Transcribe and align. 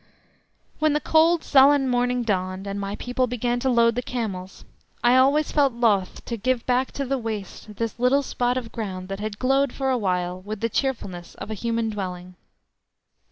When 0.79 0.93
the 0.93 0.99
cold, 0.99 1.43
sullen 1.43 1.87
morning 1.87 2.23
dawned, 2.23 2.65
and 2.65 2.79
my 2.81 2.95
people 2.95 3.27
began 3.27 3.59
to 3.59 3.69
load 3.69 3.93
the 3.93 4.01
camels, 4.01 4.65
I 5.03 5.15
always 5.15 5.51
felt 5.51 5.73
loth 5.73 6.25
to 6.25 6.37
give 6.37 6.65
back 6.65 6.91
to 6.93 7.05
the 7.05 7.19
waste 7.19 7.75
this 7.75 7.99
little 7.99 8.23
spot 8.23 8.57
of 8.57 8.71
ground 8.71 9.09
that 9.09 9.19
had 9.19 9.37
glowed 9.37 9.71
for 9.71 9.91
a 9.91 9.97
while 9.99 10.41
with 10.41 10.61
the 10.61 10.69
cheerfulness 10.69 11.35
of 11.35 11.51
a 11.51 11.53
human 11.53 11.91
dwelling. 11.91 12.33